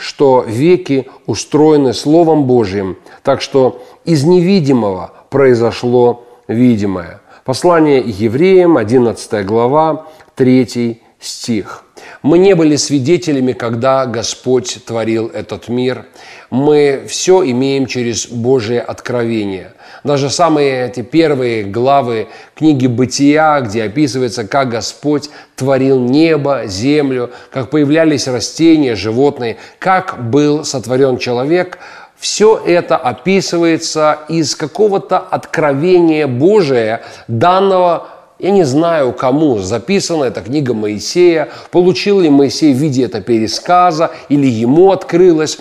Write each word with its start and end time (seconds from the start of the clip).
что 0.00 0.44
веки 0.46 1.06
устроены 1.26 1.92
Словом 1.92 2.44
Божьим, 2.44 2.96
так 3.22 3.42
что 3.42 3.82
из 4.04 4.24
невидимого 4.24 5.12
произошло 5.28 6.24
видимое. 6.48 7.20
Послание 7.44 8.00
евреям, 8.00 8.78
11 8.78 9.44
глава, 9.44 10.06
3 10.36 11.02
стих. 11.20 11.84
Мы 12.22 12.38
не 12.38 12.54
были 12.54 12.76
свидетелями, 12.76 13.52
когда 13.52 14.04
Господь 14.04 14.78
творил 14.84 15.28
этот 15.28 15.68
мир. 15.68 16.06
Мы 16.50 17.04
все 17.08 17.42
имеем 17.50 17.86
через 17.86 18.26
Божие 18.26 18.80
откровение. 18.80 19.72
Даже 20.04 20.28
самые 20.28 20.88
эти 20.88 21.00
первые 21.00 21.64
главы 21.64 22.28
книги 22.54 22.86
«Бытия», 22.86 23.60
где 23.62 23.84
описывается, 23.84 24.46
как 24.46 24.68
Господь 24.68 25.30
творил 25.56 25.98
небо, 25.98 26.62
землю, 26.66 27.30
как 27.50 27.70
появлялись 27.70 28.28
растения, 28.28 28.96
животные, 28.96 29.56
как 29.78 30.30
был 30.30 30.64
сотворен 30.64 31.16
человек– 31.18 31.78
все 32.20 32.62
это 32.66 32.98
описывается 32.98 34.18
из 34.28 34.54
какого-то 34.54 35.18
откровения 35.18 36.26
Божия, 36.26 37.00
данного 37.28 38.08
я 38.40 38.50
не 38.50 38.64
знаю, 38.64 39.12
кому 39.12 39.58
записана 39.58 40.24
эта 40.24 40.40
книга 40.40 40.74
Моисея, 40.74 41.48
получил 41.70 42.20
ли 42.20 42.30
Моисей 42.30 42.72
в 42.72 42.76
виде 42.76 43.04
это 43.04 43.20
пересказа 43.20 44.10
или 44.28 44.46
ему 44.46 44.92
открылось. 44.92 45.58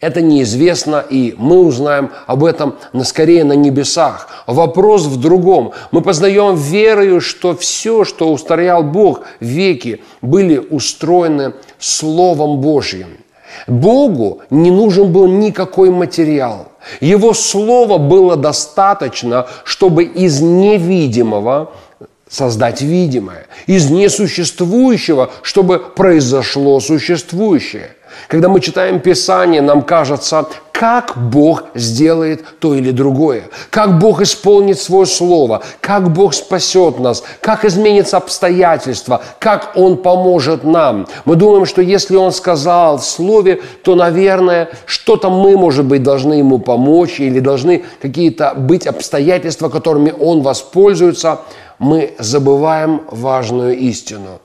Это 0.00 0.20
неизвестно, 0.20 1.04
и 1.08 1.34
мы 1.38 1.60
узнаем 1.60 2.10
об 2.26 2.44
этом 2.44 2.74
на 2.92 3.04
скорее 3.04 3.44
на 3.44 3.52
небесах. 3.52 4.28
Вопрос 4.48 5.04
в 5.04 5.20
другом. 5.20 5.72
Мы 5.92 6.00
познаем 6.00 6.56
верою, 6.56 7.20
что 7.20 7.54
все, 7.54 8.04
что 8.04 8.32
устроял 8.32 8.82
Бог 8.82 9.20
веки, 9.38 10.02
были 10.20 10.58
устроены 10.58 11.52
Словом 11.78 12.60
Божьим. 12.60 13.18
Богу 13.66 14.40
не 14.50 14.70
нужен 14.70 15.12
был 15.12 15.28
никакой 15.28 15.90
материал. 15.90 16.68
Его 17.00 17.32
слова 17.32 17.98
было 17.98 18.36
достаточно, 18.36 19.46
чтобы 19.64 20.04
из 20.04 20.40
невидимого 20.40 21.72
создать 22.32 22.80
видимое, 22.80 23.46
из 23.66 23.90
несуществующего, 23.90 25.30
чтобы 25.42 25.78
произошло 25.78 26.80
существующее. 26.80 27.90
Когда 28.28 28.48
мы 28.48 28.60
читаем 28.60 29.00
Писание, 29.00 29.60
нам 29.60 29.82
кажется, 29.82 30.46
как 30.82 31.16
Бог 31.16 31.66
сделает 31.76 32.44
то 32.58 32.74
или 32.74 32.90
другое, 32.90 33.44
как 33.70 34.00
Бог 34.00 34.20
исполнит 34.20 34.80
свое 34.80 35.06
слово, 35.06 35.62
как 35.80 36.12
Бог 36.12 36.34
спасет 36.34 36.98
нас, 36.98 37.22
как 37.40 37.64
изменится 37.64 38.16
обстоятельства, 38.16 39.22
как 39.38 39.76
Он 39.76 39.96
поможет 39.96 40.64
нам. 40.64 41.06
Мы 41.24 41.36
думаем, 41.36 41.66
что 41.66 41.82
если 41.82 42.16
Он 42.16 42.32
сказал 42.32 42.98
в 42.98 43.04
слове, 43.04 43.60
то, 43.84 43.94
наверное, 43.94 44.70
что-то 44.84 45.30
мы, 45.30 45.56
может 45.56 45.84
быть, 45.84 46.02
должны 46.02 46.32
Ему 46.32 46.58
помочь 46.58 47.20
или 47.20 47.38
должны 47.38 47.84
какие-то 48.00 48.52
быть 48.56 48.88
обстоятельства, 48.88 49.68
которыми 49.68 50.12
Он 50.18 50.42
воспользуется. 50.42 51.42
Мы 51.78 52.14
забываем 52.18 53.02
важную 53.08 53.78
истину. 53.78 54.40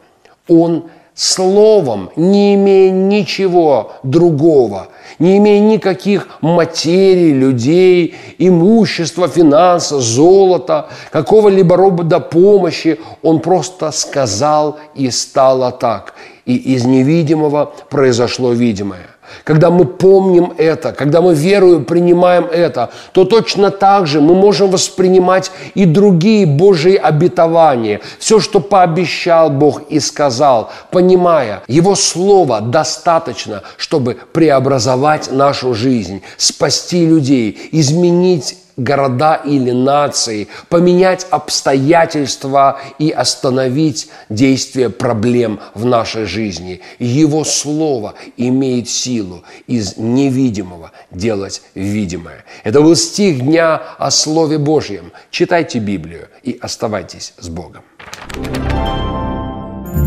Он 0.48 0.84
словом, 1.18 2.12
не 2.16 2.54
имея 2.54 2.92
ничего 2.92 3.94
другого, 4.04 4.90
не 5.18 5.40
имея 5.40 5.60
никаких 5.60 6.30
материй, 6.42 7.34
людей, 7.34 8.16
имущества, 8.38 9.28
финансов, 9.28 10.02
золота, 10.02 10.90
какого-либо 11.12 11.76
рода 11.76 12.20
помощи, 12.20 13.00
он 13.24 13.40
просто 13.40 13.92
сказал 13.92 14.78
и 14.94 15.10
стало 15.10 15.72
так. 15.72 16.14
И 16.48 16.56
из 16.56 16.86
невидимого 16.86 17.74
произошло 17.90 18.54
видимое. 18.54 19.08
Когда 19.44 19.70
мы 19.70 19.84
помним 19.86 20.54
это, 20.58 20.94
когда 20.94 21.22
мы 21.22 21.36
верою 21.36 21.84
принимаем 21.84 22.46
это, 22.46 22.90
то 23.12 23.26
точно 23.26 23.70
так 23.70 24.08
же 24.08 24.22
мы 24.22 24.34
можем 24.34 24.70
воспринимать 24.70 25.52
и 25.76 25.84
другие 25.84 26.46
Божьи 26.46 26.96
обетования. 26.96 28.00
Все, 28.20 28.40
что 28.40 28.62
пообещал 28.62 29.50
Бог 29.50 29.82
и 29.90 30.00
сказал, 30.00 30.72
понимая, 30.90 31.64
Его 31.68 31.96
Слово 31.96 32.62
достаточно, 32.62 33.64
чтобы 33.76 34.18
преобразовать 34.32 35.30
нашу 35.30 35.74
жизнь, 35.74 36.22
спасти 36.38 37.06
людей, 37.06 37.70
изменить 37.74 38.58
города 38.78 39.36
или 39.36 39.72
нации, 39.72 40.48
поменять 40.70 41.28
обстоятельства 41.30 42.80
и 43.00 43.10
остановить 43.10 44.10
действие 44.30 44.90
проблем 44.90 45.60
в 45.74 45.86
нашей 45.86 46.26
жизни. 46.26 46.82
Его 47.00 47.44
Слово 47.44 48.14
имеет 48.38 48.88
силу 48.88 49.44
из 49.66 49.98
невидимого 49.98 50.92
делать 51.12 51.62
видимое. 51.76 52.46
Это 52.64 52.82
был 52.82 52.96
стих 52.96 53.42
дня 53.42 53.82
о 53.98 54.12
Слове 54.12 54.58
Божьем. 54.58 55.12
Читайте 55.32 55.80
Библию 55.80 56.28
и 56.44 56.58
оставайтесь 56.62 57.34
с 57.40 57.50
Богом. 57.50 57.84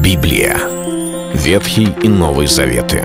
Библия. 0.02 0.56
Ветхий 1.34 1.88
и 2.02 2.08
Новый 2.08 2.46
Заветы. 2.46 3.04